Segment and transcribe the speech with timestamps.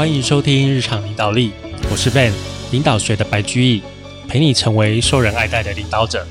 [0.00, 1.52] 欢迎收听日常领导力，
[1.90, 2.32] 我是 Ben，
[2.72, 3.82] 领导学的白居易，
[4.26, 6.26] 陪你成为受人爱戴的领导者。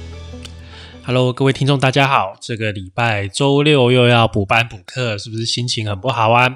[1.05, 2.35] Hello，各位听众，大家好。
[2.41, 6.49] 这个礼拜周六又要补班补课，是不是心情很不好啊？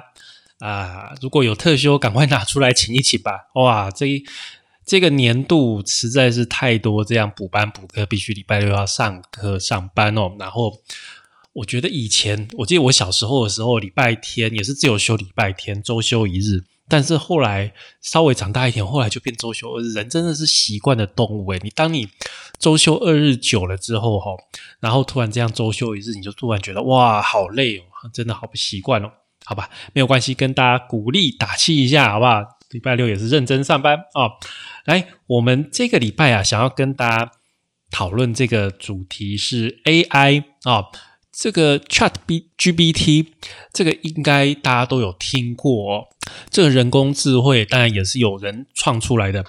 [0.58, 3.48] 啊，如果有特休，赶快拿出来请一请吧。
[3.54, 4.20] 哇，这
[4.84, 10.32] 这个年度实在是太多这样补班补课，必须礼拜六要上课上班哦。
[10.36, 10.80] 然后
[11.52, 16.64] 我觉得以前，我记得我小时候的时候，礼拜天也是只有休礼拜天，周休一日。
[16.88, 19.92] 但是后来稍微长大一点，后来就变周休二日。
[19.92, 22.08] 人真的是习惯的动物诶，你当你
[22.58, 24.32] 周休二日久了之后，哈，
[24.80, 29.10] 然后突然这样周休一日，你就突然觉得哇，好累哦，真的好不习惯哦。
[29.46, 32.42] 好吧，没有关系，跟大家鼓励打气一下，好不好？
[32.70, 34.32] 礼拜六也是认真上班啊。
[34.84, 37.32] 来，我们这个礼拜啊，想要跟大家
[37.90, 40.84] 讨论这个主题是 AI 啊。
[41.36, 43.34] 这个 Chat B G B T，
[43.72, 46.04] 这个应该大家都有听过哦。
[46.48, 49.44] 这个人工智慧当然也是有人创出来的。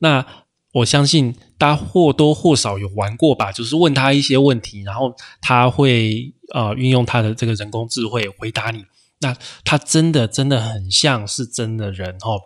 [0.00, 0.26] 那
[0.72, 8.84] 我相信大家或多或少有玩过吧，就是问他一些问题，然后他会呃运用他的这个人工智慧回答你。
[9.20, 12.40] 那他真的真的很像是真的人哦。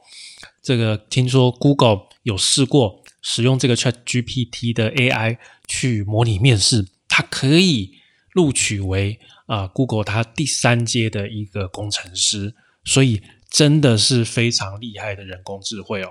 [0.62, 8.03] 这个听说 Google 有试过使用这个 Chat G P T 的 A I 去模拟面试，它可以。
[8.34, 12.54] 录取为啊，Google 它第三阶的一个工程师，
[12.84, 16.10] 所以真的是非常厉害的人工智慧哦。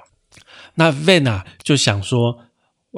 [0.75, 2.45] 那 Van 啊就想说，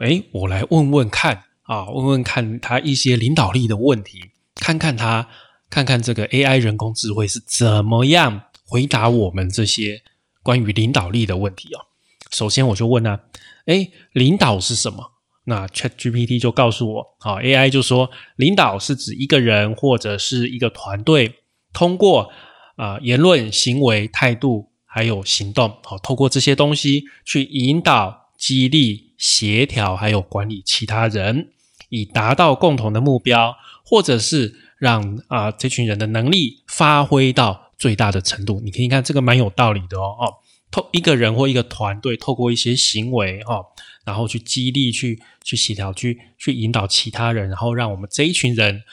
[0.01, 5.27] 哎，我来问问看啊，问问看他一些领导力的问题，看看他
[5.69, 10.03] 看看这个 AI 人工智慧是怎么样回答我们这些
[10.43, 11.87] 关于领导力的问题哦。
[12.31, 13.21] 首先我就问啊，
[13.65, 15.11] 哎，领导是什么？
[15.47, 21.35] 那 Chat GPT 就告诉我，好，AI 就说，领导是指一个人或者是一个团队，
[21.71, 22.31] 通过
[22.77, 31.49] 啊言论、行为、态度还有行动，好，透过这些东西去引导、激励、协调还有管理其他人，
[31.89, 33.55] 以达到共同的目标，
[33.85, 38.59] 或者是让啊这群人的能力发挥到最大的程度。
[38.61, 40.33] 你可以看这个蛮有道理的哦，哦，
[40.71, 43.63] 透一个人或一个团队透过一些行为，哈。
[44.05, 48.83] 然后去激励、去去协调、去去引导其他人，然后让我们这一群人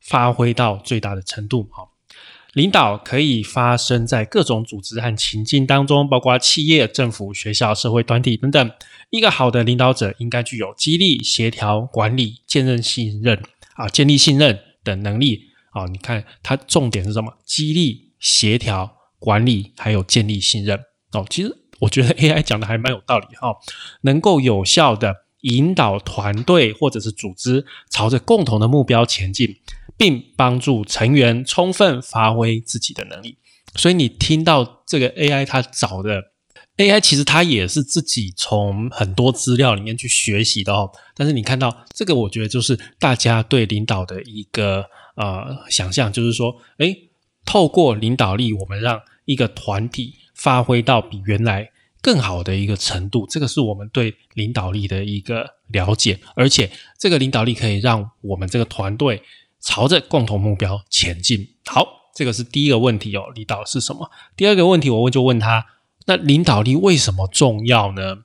[0.00, 1.68] 发挥到最大的程度。
[1.72, 1.92] 好，
[2.52, 8.70] 领导可以发生在各种组织和情境当中，包括企业、政府、学校、社会团体等等。
[9.10, 13.42] 一个好的领导者应该具有激励、协调、管理、建立信任
[13.74, 15.86] 啊，建立信任等能力啊。
[15.86, 17.32] 你看，它重点是什么？
[17.46, 20.78] 激励、协调、管理，还有建立信任
[21.12, 21.26] 哦。
[21.30, 21.56] 其实。
[21.80, 23.54] 我觉得 AI 讲的还蛮有道理哈，
[24.02, 29.56] 能够有效的引导团队或者是组织朝着共同的目标前进，
[29.96, 33.38] 并帮助成员充分发挥自己的能力。
[33.76, 36.22] 所以你听到这个 AI 它找的
[36.78, 40.90] AI，其实它也是自己从很多资料里面去学习的哦。
[41.14, 44.86] 但是你看到这个，我觉得就是大家对领导的一个
[45.16, 47.10] 呃想象，就是说，诶，
[47.44, 50.14] 透过领导力，我们让一个团体。
[50.38, 51.68] 发挥到比原来
[52.00, 59.20] 更好的一个程度，这个是我们对领导力的一个了解，而且这个领导力可以让我们这个团队
[59.60, 61.48] 朝着共同目标前进。
[61.66, 61.84] 好，
[62.14, 64.08] 这个是第一个问题哦，领导是什么？
[64.36, 65.66] 第二个问题，我问就问他，
[66.06, 68.18] 那领导力为什么重要呢？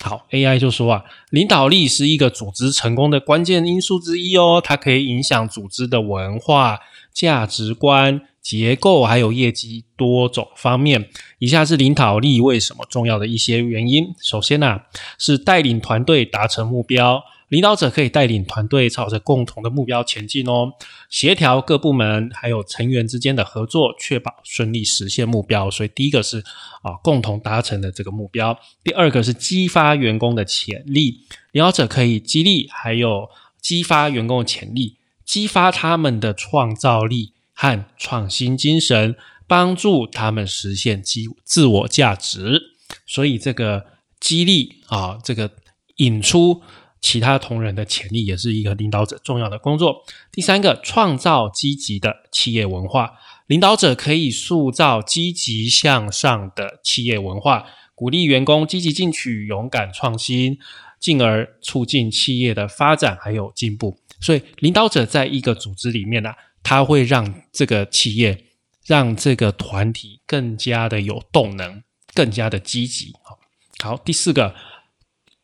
[0.00, 6.80] 好，AI 就说啊，领导力是一个组织成功的关键因素之一哦，它可以影响组织的文化、
[7.12, 8.22] 价值观。
[8.42, 14.14] 结构还有业绩多种方面，以下是领导力为什么重要的一些原因。
[14.20, 14.80] 首先呢，
[15.18, 20.72] 是带领团队达成目标，领导者可以带领团队朝着共同的目标前进哦，
[21.10, 25.70] 协调各部门还有成员之间的合作，确保顺利实现目标。
[25.70, 26.38] 所以第一个是
[26.82, 28.58] 啊，共同达成的这个目标。
[28.82, 33.28] 第二个是激发员工的潜力，领导者可以激励还有
[33.60, 34.96] 激发员工的潜力，
[35.26, 37.34] 激发他们的创造力。
[37.60, 39.14] 和创新精神，
[39.46, 42.58] 帮助他们实现自自我价值。
[43.06, 43.84] 所以，这个
[44.18, 45.50] 激励啊，这个
[45.96, 46.62] 引出
[47.02, 50.06] 其他同仁的潜力，也是一个领导者重要的工作。
[50.32, 53.12] 第三个，创造积极的企业文化，
[53.46, 60.58] 领导者可以塑造积极向上的企业文化，鼓励员工积极进取、勇敢创新，
[60.98, 63.98] 进而促进企业的发展还有进步。
[64.18, 66.30] 所以，领导者在一个组织里面呢。
[66.62, 68.46] 它会让这个企业、
[68.84, 71.82] 让这个团体更加的有动能，
[72.14, 73.14] 更加的积极。
[73.22, 73.38] 好，
[73.82, 74.54] 好，第四个，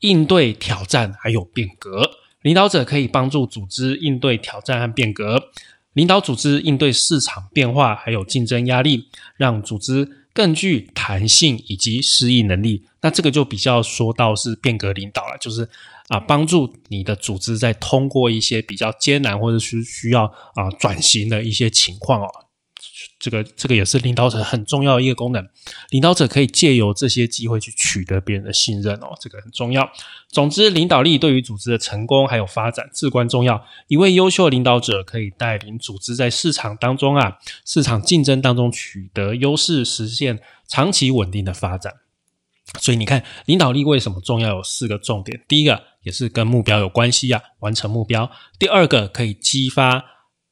[0.01, 2.11] 应对挑战还有变革，
[2.43, 5.51] 领导者可以帮助组织应对挑战和变革，
[5.95, 12.87] 领导组织应对市场变化还有竞争压力，让组织更具弹性以及适应能力。
[13.01, 15.69] 那这个就比较说到是变革领导了，就是
[16.09, 20.25] 啊，帮助你的组织在通过一些比较艰难或者是需要
[20.55, 22.29] 啊转型的一些情况哦。
[23.19, 25.45] 这个这个也是领导者很重要的一个功能，
[25.89, 29.91] 领导者可以借由这些机会去取得别人的信任哦，这个很重要。
[30.29, 33.65] 总之，领导力对于组织的成功还有发展至关重要。
[33.89, 40.39] 一位优秀的领导者可以带领组织在市场当中啊，市场竞争当中取得优势，实现
[40.69, 41.95] 长期稳定的发展。
[42.79, 44.57] 所以你看，领导力为什么重要？
[44.57, 45.43] 有四个重点。
[45.49, 48.31] 第一个也是跟目标有关系啊，完成目标。
[48.59, 50.05] 第二个可以激发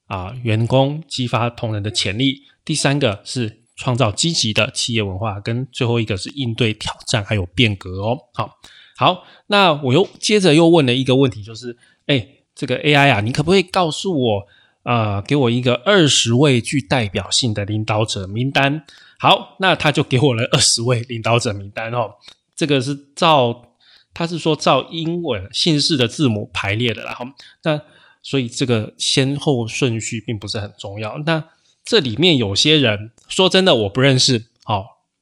[0.07, 2.43] 啊员工，激发同仁的潜力。
[2.65, 8.19] 第三个是创造积极的企业文化，跟最后一个是应对挑战还有变革哦。
[8.33, 8.59] 好，
[8.97, 11.77] 好，那我又接着又问了一个问题，就是，
[12.07, 14.47] 哎，这个 AI 啊，你可不可以告诉我，
[14.85, 18.85] 呃，给我一个二十位具代表性的领导者名单？
[19.25, 22.11] 好，那他就给我了二十位领导者名单哦。
[22.55, 23.73] 这个是照，
[24.13, 27.25] 他是说照英文姓氏的字母排列的，然后
[27.63, 27.81] 那
[28.23, 31.17] 所以这个先后顺序并不是很重要。
[31.25, 31.43] 那
[31.87, 34.45] 这里面有些人说真的，我不认识。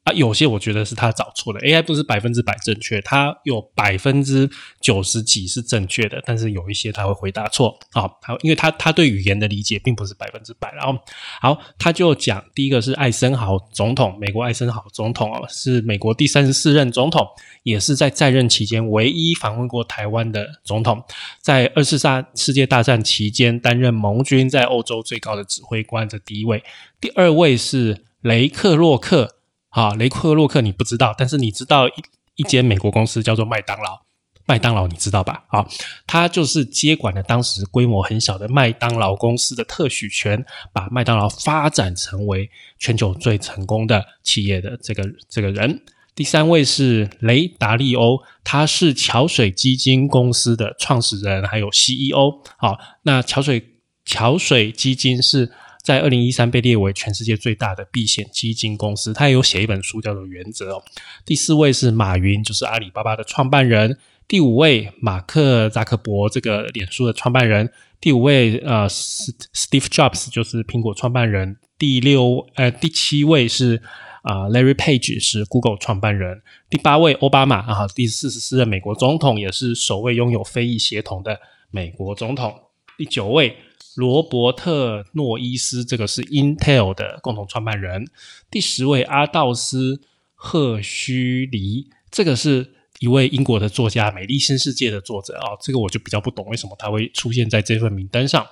[0.05, 4.51] 啊，有些我觉得是他找错了，AI 不是百分之百正确，它有百分之
[4.81, 10.73] 九十几是正确的，但是有一些他会回答错啊，好，因为他他对语言的理解并不是百分之百。
[10.73, 10.99] 然后，
[11.41, 17.25] 好，他就讲第一个是艾森豪总统，美国艾森豪总统哦，是美国第三十四任总统，
[17.63, 21.01] 也是在在任期间唯一访问过台湾的总统，
[21.41, 26.65] 在二次大世界大战期间担任盟军在欧洲最高的指挥官，的第一位。
[27.01, 29.37] 第二位是雷克洛克。
[29.73, 31.93] 啊，雷克洛克你不知道，但是你知道一
[32.37, 34.03] 一间美国公司叫做麦当劳，
[34.47, 35.45] 麦当劳你知道吧？
[35.49, 35.67] 啊，
[36.07, 45.83] 他就是接管了当时规模很小的麦当劳公司的特许权，把麦当劳发展成为全球最成功的企业的这个这个人。
[46.15, 52.43] 第三位是雷达利欧，他是桥水基金公司的创始人，还有 CEO。
[52.59, 55.51] 好，那桥水桥水基金是。
[55.83, 60.83] 在二零一三被列为全世界最大的避险基金公司，他也有写一本书叫做《原则》哦。
[61.27, 63.99] 第四位是马云，就是阿里巴巴的创办人。
[64.29, 67.69] 第五位马克扎克伯，这个脸书的创办人。
[68.01, 71.57] 第五位呃，Steve Jobs 就是苹果创办人。
[71.77, 73.83] 第六呃，第七位是
[74.23, 76.43] 啊，Larry Page 是 Google 创办人。
[76.71, 81.41] 第八位奥巴马啊，第四十四任美国总统，也是首位拥有非裔血统的
[81.73, 82.55] 美国总统。
[82.97, 83.57] 第九位。
[83.97, 88.07] 罗伯特诺伊斯，这个是 Intel 的共同创办人。
[88.51, 90.01] 第十位阿道斯
[90.35, 98.47] 赫胥黎，这个是一位英国的作家，《美丽新世界》的作者啊，这个我就比较不懂，为什么他会出现在这份名单上。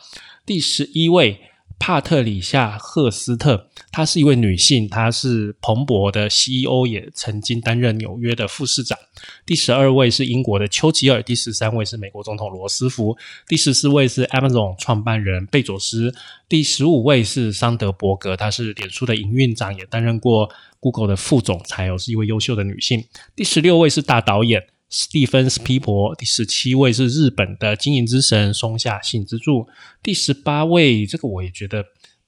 [0.44, 1.40] 第十一位。
[1.80, 8.96] 帕特里夏·赫斯特，她是一位女性，她是彭博的 CEO，也曾经担任纽约的副市长。
[9.46, 13.16] 第十二位是英国的丘吉尔，第十三位是美国总统罗斯福，
[13.48, 16.14] 第十四位是 Amazon 创办人贝佐斯，
[16.50, 20.50] 第十五位是桑德伯格，她是脸书的营运长，也担任过
[20.80, 23.02] Google 的副总裁哦，是一位优秀的女性。
[23.34, 24.66] 第十六位是大导演。
[24.90, 29.68] 史蒂芬斯皮伯，第十七位是日本的经营之神松下幸之助，
[30.02, 31.84] 第十八位这个我也觉得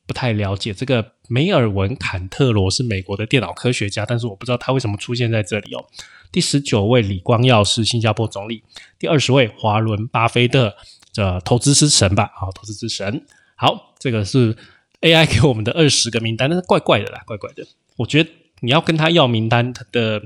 [0.07, 5.85] 不太了解，这个梅尔文坎特罗是美国的电脑科学家，但是我不知道他为什么出现在这里哦。
[6.31, 8.63] 第十九位李光耀是新加坡总理，
[8.97, 10.73] 第二十位华伦巴菲特，
[11.13, 13.27] 这投资之神吧，好，投资之神。
[13.57, 14.57] 好，这个是
[15.01, 17.67] AI 给我们的二十个名单，但是怪怪的啦，怪怪的。
[17.97, 20.23] 我觉得你要跟他要名单，他的。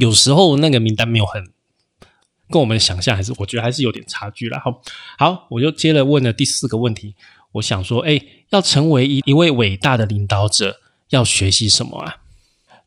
[0.00, 1.52] 有时候那个名单没有很
[2.48, 4.58] 跟我们想象，还是我觉得还是有点差距了。
[4.60, 4.82] 好，
[5.18, 7.14] 好，我就接着问了第四个问题。
[7.52, 12.16] 我想说，哎，要成为一一位伟大的领导者，要学习什么啊？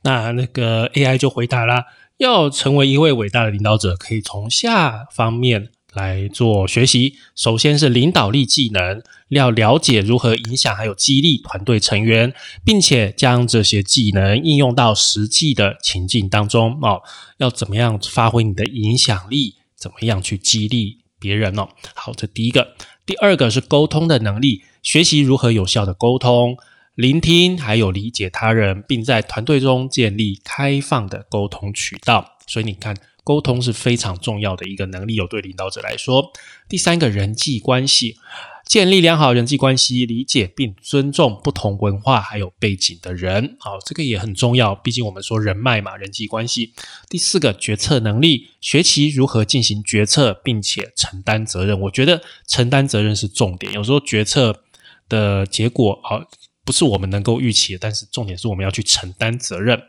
[0.04, 1.86] 那那个 AI 就回答啦，
[2.18, 5.72] 要成为一位伟大的领导者，可以从下方面。
[5.94, 12.32] 来做学习，首先是领导力技能，要了解如何影响还有激励团队成员，
[12.64, 17.02] 并且将这些技能应用到实际的情境当中哦。
[17.38, 19.56] 要怎么样发挥你的影响力？
[19.76, 21.70] 怎么样去激励别人哦？
[21.96, 22.76] 好，这第一个。
[23.06, 26.56] 第二个是沟通的能力，学习如何有效的沟通、
[26.94, 32.38] 聆听，还有理解他人，并在团队中建立开放的沟通渠道。
[32.46, 32.96] 所以你看。
[33.30, 36.32] 沟通是非常重要的一个能力，有对领导者来说。
[36.68, 38.18] 第三个人际关系，
[38.66, 44.74] 建立良好人际关系，理解并尊重不同文化还有背景的人，好，这个也很重要。
[44.74, 46.74] 毕竟我们说人脉嘛，人际关系。
[47.08, 51.80] 第四个决策能力，学习如何进行决策，并且承担责任。
[51.82, 53.72] 我觉得承担责任是重点。
[53.74, 54.64] 有时候决策
[55.08, 56.28] 的结果，好。
[56.66, 59.82] 不是我们能够预期的，但是重点是我们要去承担责任。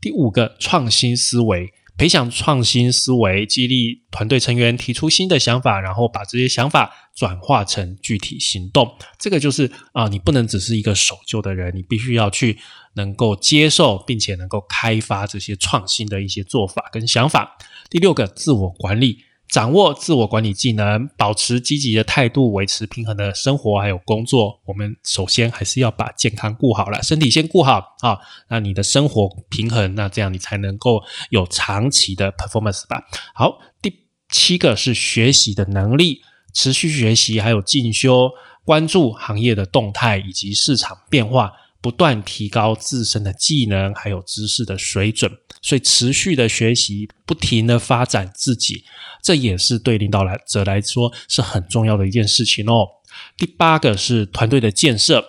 [0.00, 1.72] 第五个，创新思维。
[1.96, 8.96] 培养创新思维，激励团队成员提出新的想法，然后把这些想法转化成具体行动。
[9.18, 12.58] 这个就是啊，你不能只是一个守旧的人，你必须要去
[12.94, 17.56] 能够接受，并且能够开发这些创新的一些做法跟想法。
[17.88, 19.18] 第六个，自我管理。
[19.54, 24.60] 掌握自我管理技能，保持积极的态度，维持平衡的生活还有工作。
[24.64, 28.18] 我们首先还是要把健康顾好了，身体先顾好啊。
[28.48, 33.00] 那你的生活平衡，那这样你才能够有长期的 performance 吧。
[33.32, 33.94] 好，第
[34.28, 38.28] 七个是学习的能力，持续学习还有进修，
[38.64, 41.52] 关注行业的动态以及市场变化。
[41.84, 48.82] 不断提高自身的技能，还有知识的水准，所以持续的学习，不停的发展自己，
[49.22, 52.88] 这也是对领导来者来说是很重要的一件事情哦。
[53.36, 55.22] 第八个是团队的建设，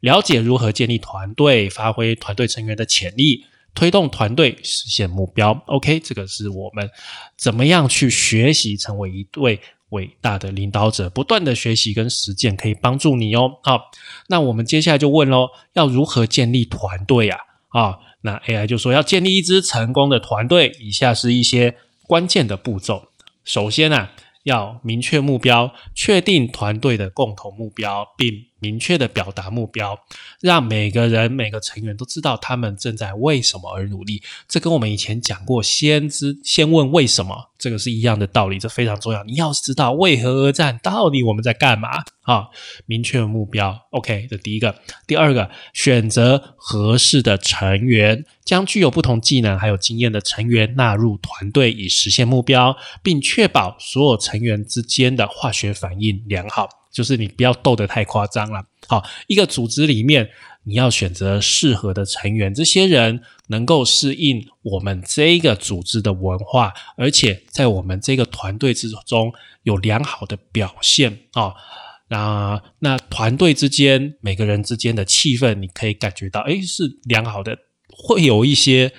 [0.00, 5.52] 了解如何建立团队，发挥团队成员的潜力，推动团队实现目标。
[5.68, 6.90] OK，这个是我们
[7.38, 9.60] 怎么样去学习，成为一对。
[9.90, 13.58] 伟大的领导者，不断的学习跟实践可以帮助你哦。
[13.62, 13.90] 好，
[14.28, 17.36] 那我们接下来就问喽，要如何建立团队呀？
[17.68, 23.10] 啊，那 AI 就说要建立一支成功的团队，以下是一些关键的步骤。
[23.44, 24.08] 首先呢。
[24.44, 29.98] 要明确目标，确定团队的共同目标，并明确的表达目标，
[30.40, 34.22] 让每个人每个成员都知道他们正在为什么而努力。
[34.46, 39.24] 这跟我们以前讲过，先知先问为什么，这个是一样的道理，这非常重要。
[39.24, 42.04] 你要知道为何而战，到底我们在干嘛？
[42.22, 42.48] 啊，
[42.86, 43.76] 明确目标。
[43.90, 44.74] OK，这第一个，
[45.06, 48.24] 第二个，选择合适的成员。
[48.44, 56.79] 将具有不同技能还有经验的成员纳入团队，以实现目标，并确保所有成员之间的化学反应良好。
[56.90, 58.64] 就是你不要斗得太夸张了。
[58.88, 60.30] 好，一个组织里面，
[60.64, 69.32] 你要选择适合的成员，这些人能够适应我们这个组织的文化，而且在我们这个团队之中
[69.62, 71.54] 有良好的表现啊。
[72.08, 77.56] 那那团队之间每个人之间的气氛，你可以感觉到，诶，是良好的。
[77.88, 78.92] 会有一些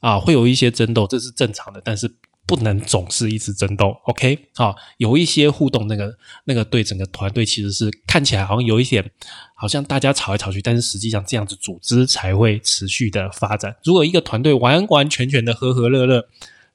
[0.00, 2.10] 啊，会有一些争斗，这是正常的，但是
[2.50, 3.96] 不能总是一直争斗。
[4.06, 6.12] OK，好，有一些互动，那个
[6.46, 9.08] 那个对整个团队其实是看起来好像有一点，
[9.54, 13.76] 好像大家吵来吵去，但是实际上这样子组织才会持续的发展。
[13.84, 16.26] 如果一个团队完完全全的和和乐乐。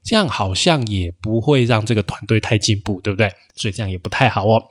[0.08, 3.28] 这样好像也不会让这个团队太进步，对不对？
[3.56, 4.62] 所以这样也不太好哦。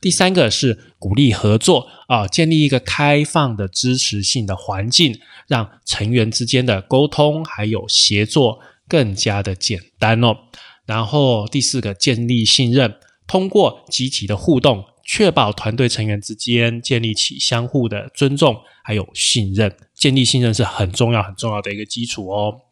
[0.00, 8.58] 第三个是鼓励合作啊，建立一个开放的支持性的环境，让成员之间的沟通还有协作
[8.90, 10.36] 更加的简单哦。
[10.84, 19.74] 然后第四个，建立信任，通过积极的互动，确保团队成员之间建立起相互的尊重还有信任。
[19.94, 22.62] 建立信任是很重要很重要的一个基础哦。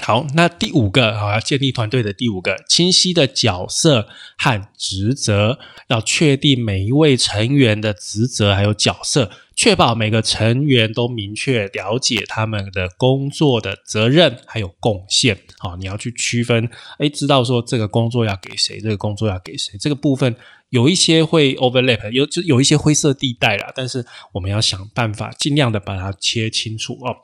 [0.00, 4.08] 好，那第五个啊，要建立团队的第五个清晰的角色
[4.38, 5.58] 和职责，
[5.88, 9.30] 要确定每一位成员的职责还有角色。
[9.58, 15.36] 确保每个成员都明确了解他们的工作的责任还有贡献。
[15.58, 19.76] 好，你要去区分，哎，知道说这个工作要给谁，这个工作要给谁。
[19.76, 20.36] 这个部分
[20.68, 23.72] 有一些会 overlap，有就有一些灰色地带啦。
[23.74, 27.16] 但是我们要想办法，尽量的把它切清楚哦。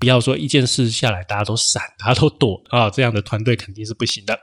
[0.00, 4.36] 不要说一件事下来大家都闪，大家都躲啊，这样的团队肯定是不行的。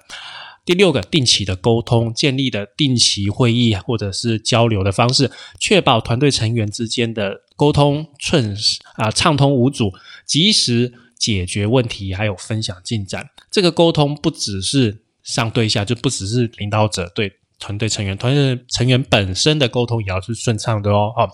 [0.68, 8.54] 第六个，定期的沟通，建立的定期会议或者是交流的方式，确保团队成员之间的沟通顺
[8.96, 9.94] 啊畅通无阻，
[10.26, 13.30] 及时解决问题，还有分享进展。
[13.50, 21.14] 这个沟通不只是上对下，就不只是领导者对团队成员，团队成员本身的沟通也要是顺畅的哦。
[21.16, 21.32] 好，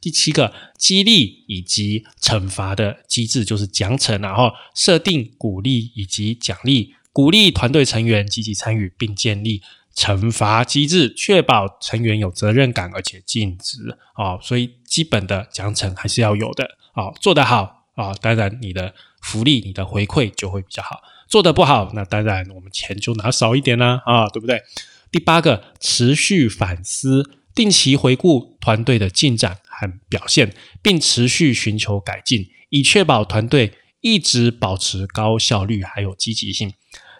[0.00, 6.92] 第七个，激励以及惩罚的机制，就是奖惩，然后设定鼓励以及奖励。
[7.16, 9.62] 鼓励团队成员积极参与，并建立
[9.94, 14.38] 惩罚机制，确保成员有责任感而且尽职啊。
[14.42, 17.10] 所以基本的奖惩还是要有的啊。
[17.18, 18.92] 做得好啊，当然你的
[19.22, 20.96] 福利、你的回馈就会比较好；
[21.26, 24.60] 做得不好，那当然我们钱就拿少一点啦啊，对不对？
[25.10, 36.74] 第八个，持续反思，定期回顾团队的进展和表现，并持续寻求改进，以确保团队一直保持高效率还有积极性。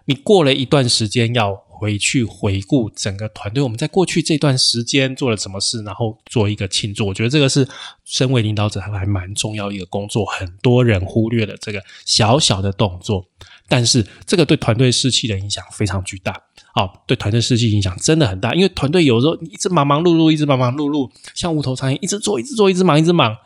[0.06, 7.06] 你过了一段时间，要回去回顾整个团队，我们在过去这段时间做了什么事，然后做一个庆祝。
[7.06, 7.68] 我觉得这个是
[8.04, 13.26] 身为领导者还蛮重要一个工作，很多人忽略了这个小小的动作，
[13.68, 16.40] 但是这个对团队士气的影响非常巨大。
[16.72, 23.36] 好，对团队士气影响真的很大，因为团队有时候你一直忙忙碌碌，一直忙忙碌碌，像无头苍蝇，一直做，一直做，一直忙，一直忙。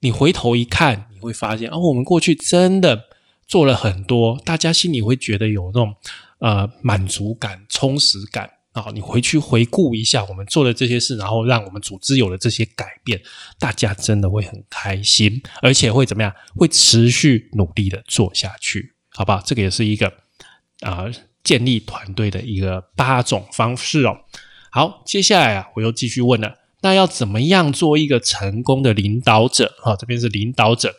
[0.00, 3.04] 你回头一看，你会发现哦，我们过去真的
[3.52, 5.94] 做了很多，大家心里会觉得有那种
[6.38, 8.86] 呃满足感、充实感啊。
[8.94, 13.20] 你回去回顾一下我们做的这些事，然后让我们组织有了这些改变，
[13.58, 16.32] 大家真的会很开心，而且会怎么样？
[16.56, 19.42] 会持续努力的做下去，好不好？
[19.44, 20.10] 这个也是一个
[20.80, 21.04] 啊
[21.44, 24.16] 建立团队的一个八种方式哦。
[24.70, 26.56] 好，接下来啊，我又继续问了。
[26.80, 29.74] 那要怎么样做一个成功的领导者？
[29.84, 30.94] 啊，这边是领导者。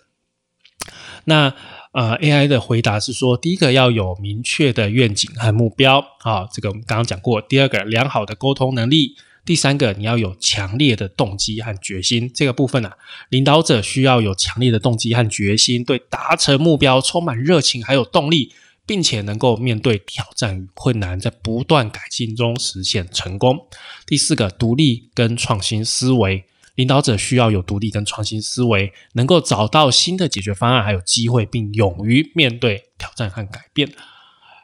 [1.23, 1.55] 那
[1.93, 7.41] 呃，AI 的回答是说，第一个要有明确的愿景和目标，啊，这个我们刚刚讲过。
[7.41, 9.15] 第二个，良好的沟通能力。
[9.45, 12.29] 第三个，你要有强烈的动机和决心。
[12.33, 12.91] 这个部分呢，
[13.29, 18.51] 领导者需要有强烈的动机和决心，对达成目标充满热情，还有动力。
[18.85, 23.57] 并且能够面对挑战与困难，在不断改进中实现成功。
[24.05, 26.43] 第四个，独立跟创新思维，
[26.75, 33.91] 领导者需要有独立跟创新思维，能够找到新的解决方案，还有机会，并勇于面对挑战和改变。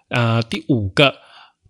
[0.09, 1.15] 呃，第五个，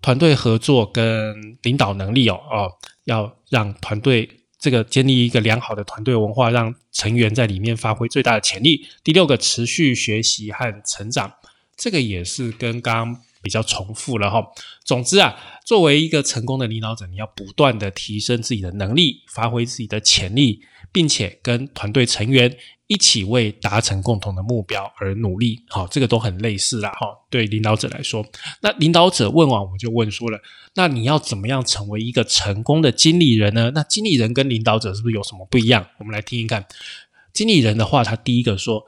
[0.02, 2.72] 团队合作跟领导能力哦哦，
[3.04, 8.88] 要让团队这个建立一个良好的团队文化，让成员在里面发挥最大的潜力。
[9.04, 11.34] 第六个，持续学习和成长。
[11.76, 14.44] 这个也是跟刚刚比较重复了哈。
[14.84, 25.64] 总之啊，作为一个成功的领导者，你要不断的提升自己的能力，发挥自己的潜力，并且跟团队成员一起为达成共同的目标而努力。
[25.70, 27.08] 好，这个都很类似啦哈。
[27.30, 28.26] 对领导者来说，
[28.62, 30.40] 那领导者问完我就问说了，
[30.76, 33.72] 那你要怎么样成为一个成功的经理人呢？
[33.76, 35.88] 那经理人跟领导者是不是有什么不一样？
[36.00, 36.66] 我们来听一看。
[37.32, 38.84] 经理人的话，他第一个说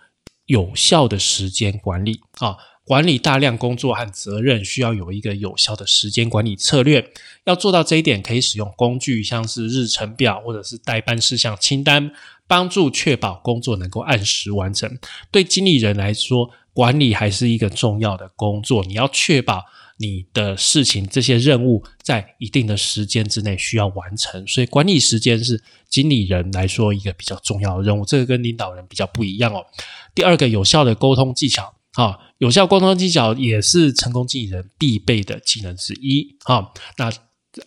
[0.47, 2.57] 有效的时间管理啊。
[2.91, 7.09] 管理大量工作和责任，需要有一个有效的时间管理策略。
[7.45, 12.11] 要做到这一点，可以使用工具，像是日程表或者是代办事项清单，
[12.47, 14.99] 帮助确保工作能够按时完成。
[15.31, 18.83] 对经理人来说，管理还是一个重要的工作。
[18.83, 19.63] 你要确保
[19.95, 28.03] 你的事情、这些任务在一定的时间之内需要完成，所以管理时间是经理人来说一个比较重要的任务。
[28.03, 29.65] 这个跟领导人比较不一样哦。
[30.13, 31.73] 第二个，有效的沟通技巧。
[31.93, 36.37] 啊，有效沟通技巧也是成功经理人必备的技能之一。
[36.45, 37.11] 啊，那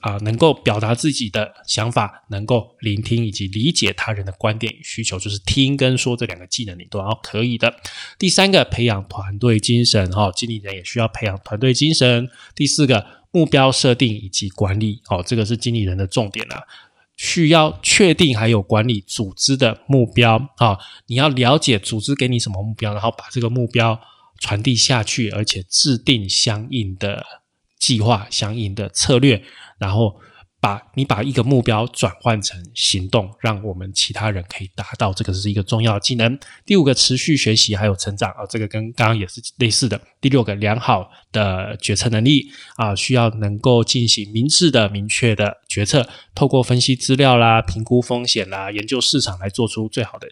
[0.01, 7.77] 啊，能够表达自己的想法，能够聆听以及理解他人的观点与需求，就是听跟说这两个技能你都要可以的。
[8.19, 10.11] 第三个，培养团队精神。
[10.11, 12.31] 哈，经理人也需要培养团队精神。
[12.55, 15.03] 第四个，目标设定以及管理。
[15.11, 16.63] 哦，这个是经理人的重点啊，
[17.19, 20.37] 需要确定还有管理组织的目标。
[20.57, 24.01] 啊，你要了解组织给你什么目标，然后把这个目标。
[24.45, 27.25] 传递下去，而且制定相应的
[27.79, 29.43] 计划、相应的策略，
[29.79, 30.21] 然后
[30.61, 35.15] 把你把一个目标转换成行动，让我们其他人可以达到。
[35.15, 36.39] 这个是一个重要的技能。
[36.67, 39.99] 第五个，持续学习还有成长啊，这个跟刚刚也是类似的。
[40.21, 50.29] 第六个，良好的决策能力啊，需要能够进行明智的、明确的决策，透过分析资料啦、评估风险啦、研究市场来做出最好的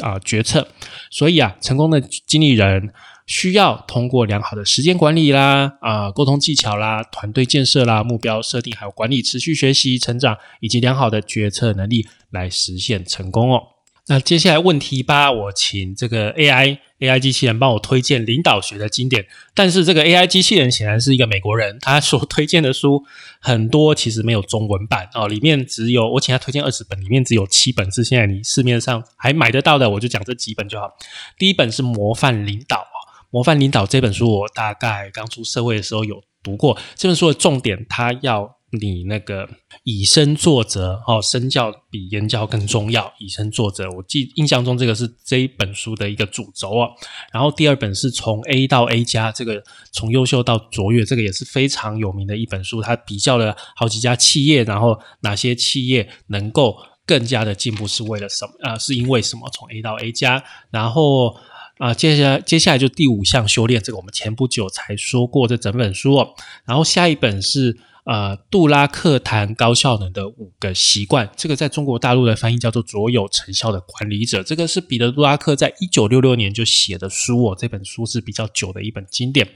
[0.00, 0.68] 啊决策。
[1.10, 2.92] 所以啊，成功的经理人。
[3.28, 13.60] 需要通过良好的时间管理啦、啊沟通技巧啦、团队建设啦、目标设定，还有管理持续学习成长，以及良好的决策能力来实现成功哦。
[14.08, 19.26] 那接下来问题八，我请这个 AI AI 机器人帮我推荐领导学的经典。
[19.54, 23.04] 但是这个 AI 机器人显然是一个美国人，他所推荐的书
[23.40, 30.90] 很多其实没有中文版哦，里面只有我请他推荐二十本，里面只有七本是现在你市面上还买得到的，我就讲这几本就好。
[31.38, 32.86] 第一本是模范领导。
[33.30, 36.78] 模范领导这本书，我大概刚出社会的时候有读过。
[36.94, 39.48] 这本书的重点，它要你那个
[39.82, 43.10] 以身作则哦，身教比言教更重要。
[43.18, 46.88] 以身作则，我记印象中这个是这一本书的一个主轴啊。
[47.32, 52.82] 然后第二本是从 A 到 A 加，这个从优秀到卓越，这个也是非常有名的一本书。
[52.82, 56.76] 它比较了好几家企业，然后哪些企业能够
[57.06, 58.52] 更加的进步，是为了什么？
[58.62, 59.48] 啊，是因为什么？
[59.50, 61.34] 从 A 到 A 加，然后。
[61.78, 66.34] 啊，接下来接下来就第五项修炼，这个我们前不久才说过这整本书哦。
[66.64, 74.42] 然后下一本是呃杜拉克谈高效能的五个习惯，这个在中国大陆的翻译叫做卓有成效的管理者。
[74.42, 79.48] 这个是彼得杜拉克在一九六六年就写的书哦，这本书是比较久的一本经典。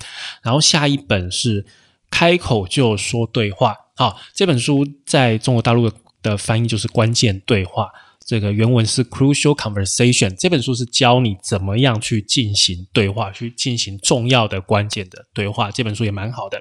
[0.42, 1.66] 然后下一本是
[2.08, 7.90] 开口就说对话，好，这本书在中国大陆的的翻译就是关键对话。
[8.32, 15.70] 这个原文是 Crucial Conversation，这本书是教你怎么样去进行对话，去进行重要的、关键的对话。
[15.70, 16.58] 这本书也蛮好的。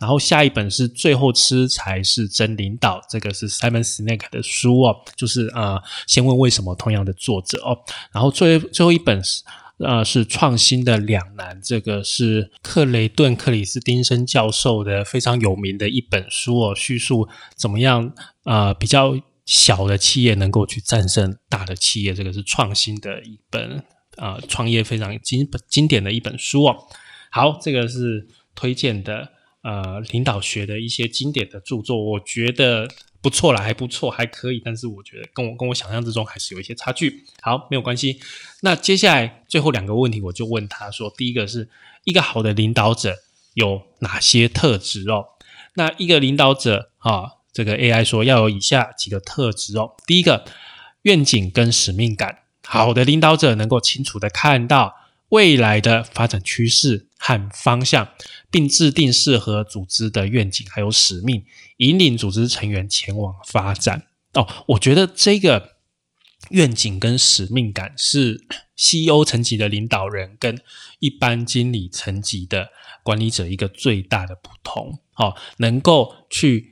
[0.00, 7.78] 然后下一本是最后吃才是真领导，这个是 Simon Sinek 的书哦，就是啊，先问为什么，同样的作者哦。
[8.12, 9.44] 然后最最后一本是。
[9.78, 11.58] 啊，是创新的两难。
[11.60, 18.12] 这个是克雷顿·克里斯汀森教授的非常有名的一本书哦，叙述怎么样
[18.44, 22.14] 啊，比较小的企业能够去战胜大的企业。
[22.14, 23.84] 这个是创新的一本
[24.16, 26.86] 啊，创业非常经经典的一本书哦。
[27.30, 32.88] 好，这个是推荐的呃，领导学的一些经典的著作，我觉得。
[33.22, 37.24] 不错了，还不错，还可以，但是我觉得跟我跟我想象之中还是有一些差距。
[37.40, 38.18] 好，没有关系。
[38.62, 41.68] 那接下来最后两个问题，我就问他说：第一个是
[42.02, 43.14] 一个好的领导者
[43.54, 45.24] 有哪些特质哦？
[45.74, 49.94] 那一个领导者啊，这个 AI 说要有以下几个特质哦。
[50.06, 50.44] 第一个，
[51.02, 52.38] 愿景跟使命感。
[52.64, 54.94] 好的领导者能够清楚的看到
[55.28, 58.08] 未来的发展趋势和方向，
[58.50, 61.44] 并制定适合组织的愿景还有使命。
[61.78, 65.72] 引领组织成员前往发展哦，我觉得这个
[66.50, 70.60] 愿景跟使命感是 CEO 层级的领导人跟
[71.00, 72.68] 一般经理层级的
[73.02, 76.71] 管理者一个最大的不同哦，能够去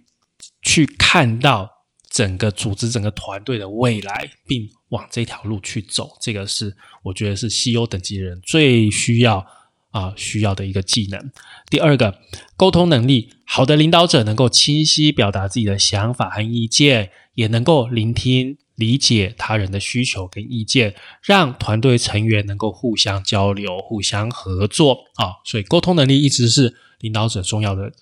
[0.71, 1.69] 去看到
[2.09, 9.45] 整个组织、整个团队的未来，并往这条路去走，这个是我觉得是 CEO 等级的人最需要。
[9.93, 11.33] 啊，需要的一个技能。
[11.69, 12.21] 第二个，
[12.57, 25.07] 沟通能力好的领导者能够清晰表达自己的想法和意见，也能够聆听、理解他人的需求跟意见，让团队成员能够互相交流、互相合作。
[25.17, 27.93] 啊，所以沟通能力一直是领导者重要的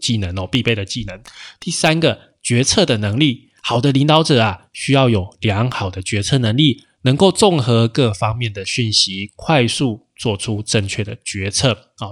[0.00, 1.22] 技能哦，必备的技能。
[1.60, 6.84] 第三个，决策的能力，好的领导者啊，需要有良好的决策能力。
[7.02, 12.08] 能够综合各方面的讯息，快速做出正确的决策啊！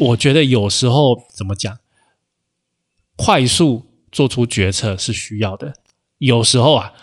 [0.00, 1.78] 我觉得有时候怎么讲，
[3.16, 5.74] 快速做出决策是需要的，
[6.18, 6.94] 有时候啊，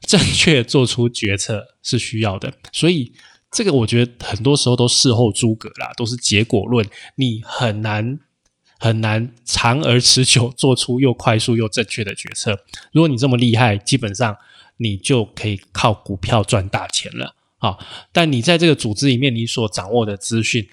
[0.00, 2.52] 正确做出决策是需要的。
[2.72, 3.14] 所以
[3.50, 8.20] 这个我觉得很多时候都事后诸葛啦，都是结果论，你很难
[8.78, 12.58] 很难长而持久做出又快速又正确的决策。
[12.92, 14.36] 如果你这么厉害，基本上。
[14.78, 17.78] 你就可以靠股票赚大钱了啊！
[18.12, 20.68] 但你在这个组织里面，你所掌握的资讯，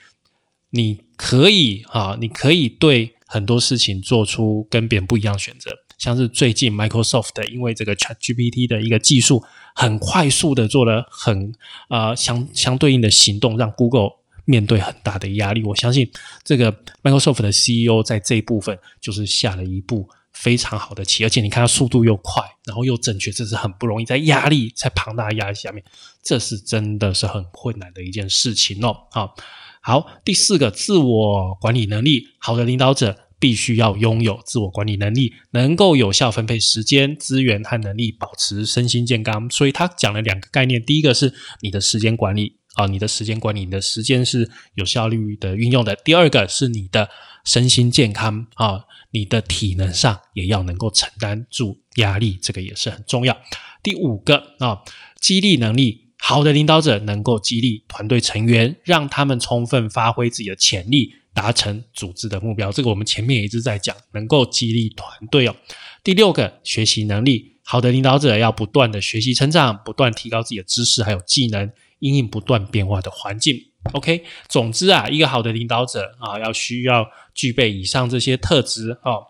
[0.72, 5.72] 你可以啊，你可以对很多事情做出跟别人不一样选择。
[5.98, 9.42] 像是最近 Microsoft 因为这个 ChatGPT 的一个技术，
[9.74, 11.56] 很快速的做了很
[11.88, 14.10] 啊相相对应的行动，让 Google
[14.46, 15.64] 面对很大的压力。
[15.64, 16.10] 我相信
[16.44, 20.10] 这个 Microsoft 的 CEO 在这一部分就是下了一步。
[20.34, 24.04] 非常好的棋，而且你看它速度又快，然后又正确，这是很不容易。
[24.04, 25.84] 在压力在庞大的压力下面，
[26.24, 28.98] 这是真的是很困难的一件事情哦。
[29.12, 29.36] 好，
[29.84, 39.48] 好，第四个，自我管理能力，好的领导者必须要拥有自我管理能力，能够有效分配时间、资源和能力，保持身心健康。
[39.52, 47.10] 所以他讲了两个概念，第一个是你的时间管理啊，你的时间管理，你的时间是有效率的运用的；第二个是你的
[47.46, 48.86] 身心健康啊。
[49.16, 53.38] 你的体能上也要能够承担住压力，这个也是很重要。
[53.84, 54.80] 第五个啊，
[55.22, 62.72] 激励能力，好的领导者能够激励团队成员，让他们充分发挥自己的潜力，达成组织的目标。
[62.72, 65.56] 这个我们前面也一直在讲，能够激励团队哦。
[66.04, 71.72] 第六个，学习能力，好的领导者要不断的学习成长，不断提高自己的知识还有技能，
[72.04, 73.58] 应应不断变化的环境。
[73.94, 79.28] OK，总之啊，一个好的领导者啊，要需要具备以上这些特质哦：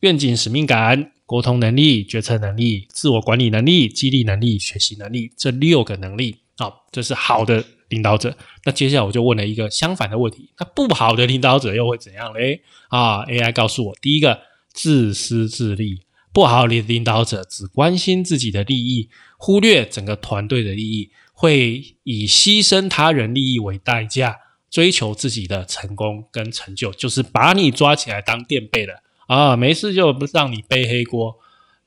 [0.00, 8.36] 愿景、使命感、沟通能力、决策能力、自我管理能力、激励能力、学习能力，这六个能力啊，这是好的领导者。
[8.64, 12.62] 那接下来我就问了一个相反的问题：那不好的领导者又会怎样嘞？
[12.88, 14.38] 啊，AI 告诉我，第一个，
[14.74, 16.00] 自私自利，
[16.34, 21.10] 不好的领导者只关心自己的利益，忽略整个团队的利益。
[21.42, 24.38] 会以牺牲他人利益为代价，
[24.70, 29.56] 追求自己的成功跟成就，就是把你抓起来当垫背的啊！
[29.56, 31.36] 没事就不让你背黑锅，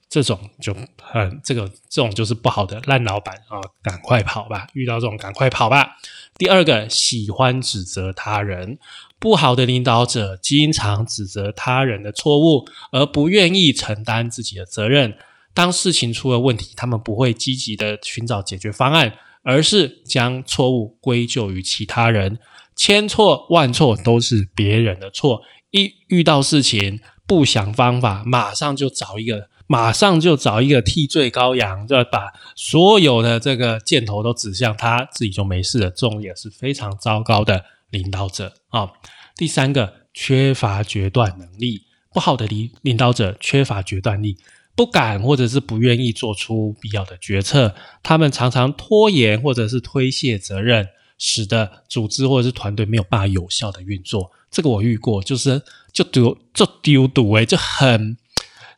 [0.10, 3.62] 这种就很这个这种就是不好的烂老板啊！
[3.82, 5.96] 赶快跑吧，遇到这种赶快跑吧。
[6.38, 8.78] 第二个，喜欢指责他人，
[9.20, 15.18] 不好的领导者经常指责他人的错误，而不愿意承担自己的责任。
[15.54, 19.14] 当事情出了问题，他们不会积极的寻找解决方案。
[19.46, 22.40] 而是将错误归咎于其他人，
[22.76, 25.42] 千错万错都是别人的错。
[25.70, 35.90] 一遇到事情不想方法，马上就找一个马上就找一个替罪羔羊，就把所有的这个箭头都指向他，自己就没事了。
[35.92, 38.90] 这种也是非常糟糕的领导者啊。
[39.36, 44.38] 第三个，缺乏决断能力，不好的领领导者缺乏决断力，
[44.76, 54.32] 不敢或者是不愿意做出必要的决策，他们常常拖延或者是推卸责任，使得组织或者是团队没有办法有效的运作。
[54.52, 55.62] 这个我遇过，就是
[55.94, 58.18] 就丢就丢赌诶，就很。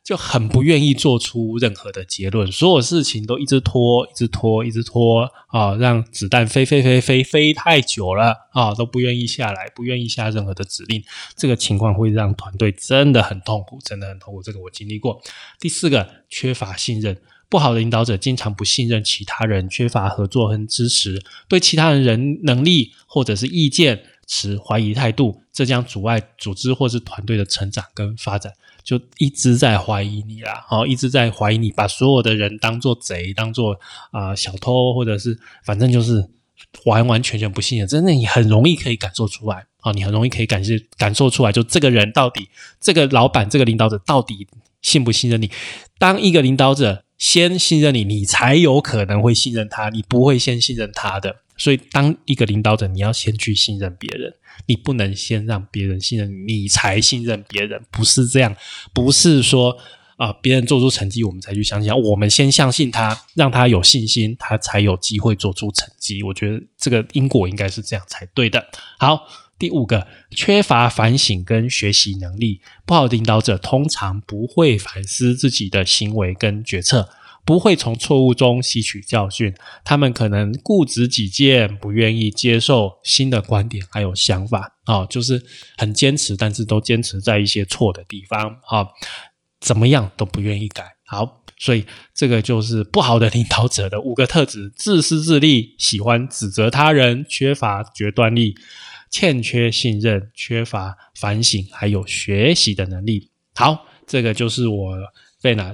[0.08, 11.04] 就很不愿意做出任何的结论，所有事情都一直拖，一直拖，一直拖啊，让子弹飞飞飞飞飞太久了啊，都不愿意下来，不愿意下任何的指令。
[11.36, 14.42] 这个情况会让团队真的很痛苦，真的很痛苦。
[14.42, 15.22] 这个我经历过。
[15.60, 17.18] 第四个，缺乏信任，
[17.50, 28.54] 不好的领导者经常不信任其他人，缺乏合作和支持，对其他人人能力或者是意见持怀疑态度，这将阻碍组织或是团队的成长跟发展。
[28.84, 33.78] 就一直在怀疑你啦，哦，一直在怀疑你，把所有的人当做贼，当做
[34.12, 36.26] 啊小偷，或者是反正就是
[36.86, 37.86] 完完全全不信任。
[37.86, 42.48] 真的，你很容易可以感受出来，哦，你很容易可以感受感受出来，就这个人到底，
[42.80, 44.48] 这个老板，这个领导者到底
[44.82, 45.52] 信不信任你？
[46.00, 51.36] 当一个领导者先信任你，你才有可能会信任他，你不会先信任他的。
[51.58, 54.34] 所以，当一个领导者，你要先去信任别人，
[54.68, 58.56] 你不能先让别人信任你才信任别人，不是这样，
[58.94, 59.78] 不是说
[60.18, 66.24] 啊，别人做出成绩我们才去相信，我们先相信他，让他有信心，他才有机会做出成绩。
[66.24, 68.68] 我觉得这个因果应该是这样才对的。
[69.00, 69.28] 好，
[69.60, 77.10] 第五个，缺乏反省跟学习能力，不好的领导者通常不会反思自己的行为跟决策。
[77.48, 79.56] 不会从错误中吸取教训，
[79.86, 85.42] 他们可能固执己见，不愿意接受新的观点还有想法啊，就是
[85.78, 88.86] 很坚持，但是都坚持在一些错的地方啊，
[89.62, 90.84] 怎么样都不愿意改。
[91.06, 98.56] 好，所以这个就是不好的领导者的五个特质：自私自利，喜欢指责他人，缺乏决断力，
[99.10, 103.32] 欠缺信任，缺乏反省还有学习的能力。
[103.56, 104.98] 好，这个就是我
[105.40, 105.74] 费娜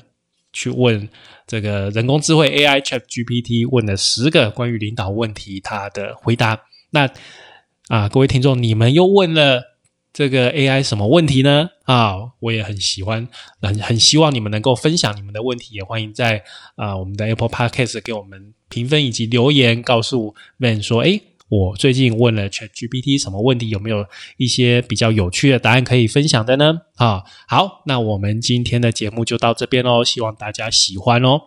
[0.53, 1.09] 去问。
[1.45, 6.61] 这个人工智慧 AI Chat GPT 问了十个关于领导问题，他的回答。
[6.91, 7.09] 那
[7.89, 9.61] 啊，各位听众，你们又问了
[10.13, 11.71] 这个 AI 什么问题呢？
[11.83, 13.27] 啊，我也很喜欢，
[13.61, 16.41] 很很希望你们能够分享你们的问题，也欢迎在
[16.75, 21.19] 啊我们的 Apple Podcast 给我们评分以及留言，告诉 Man 说，哎。
[21.53, 26.79] 我最近问了 Chat GPT 什么问题，有没有一些比较有趣的答案可以分享的呢？
[26.95, 31.41] 啊，好，那我们今天的节目就到这边喽，希望大家喜欢哦。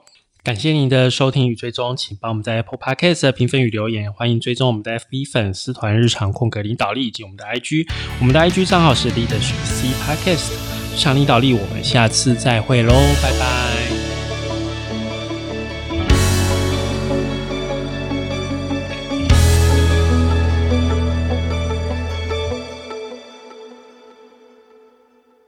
[0.44, 7.88] 感谢您的收听与追踪，请帮我们在 Apple Podcast 评分与留言，欢迎追踪我们的 FB 粉丝团日常空格领导力以及我们的 IG，
[8.20, 10.52] 我们的 IG 账号是 Leadership C Podcast，
[10.94, 13.55] 日常领导力，我们下次再会喽，拜拜。